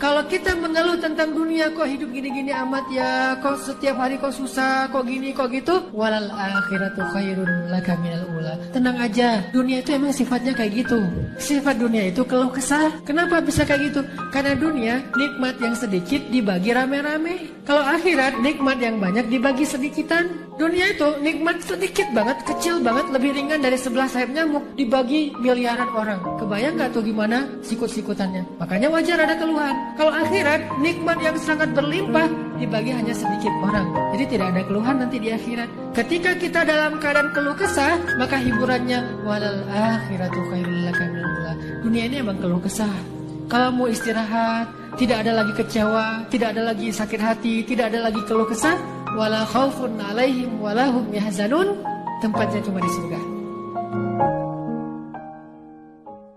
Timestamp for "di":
35.20-35.28, 52.80-52.88